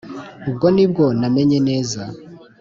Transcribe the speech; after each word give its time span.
ubwo 0.49 0.67
nibwo 0.75 1.05
namenye 1.19 1.57
neza 1.67 2.01